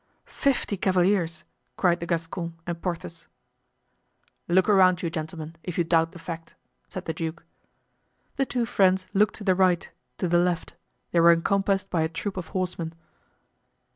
"Fifty 0.25 0.77
cavaliers!" 0.77 1.43
cried 1.77 1.99
the 1.99 2.07
Gascon 2.07 2.55
and 2.65 2.81
Porthos. 2.81 3.27
"Look 4.47 4.67
around 4.67 5.03
you, 5.03 5.11
gentlemen, 5.11 5.57
if 5.61 5.77
you 5.77 5.83
doubt 5.83 6.11
the 6.11 6.17
fact," 6.17 6.55
said 6.87 7.05
the 7.05 7.13
duke. 7.13 7.45
The 8.35 8.47
two 8.47 8.65
friends 8.65 9.05
looked 9.13 9.35
to 9.35 9.43
the 9.43 9.53
right, 9.53 9.87
to 10.17 10.27
the 10.27 10.39
left; 10.39 10.73
they 11.11 11.19
were 11.19 11.31
encompassed 11.31 11.91
by 11.91 12.01
a 12.01 12.09
troop 12.09 12.35
of 12.35 12.47
horsemen. 12.47 12.95